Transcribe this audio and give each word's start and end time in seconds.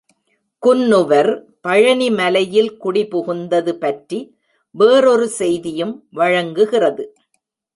குன்னுவர் 0.63 1.29
பழனிமலையில் 1.67 2.71
குடிபுகுந்தது 2.83 3.73
பற்றி 3.73 4.19
வேறொரு 4.75 5.27
செய்தியும் 5.27 5.93
வழங்குகிறது. 6.11 7.05